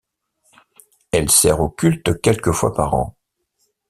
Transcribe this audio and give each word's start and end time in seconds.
Elle 1.11 1.29
sert 1.29 1.61
au 1.61 1.69
culte 1.69 2.19
quelques 2.23 2.53
fois 2.53 2.73
par 2.73 2.95
an. 2.95 3.15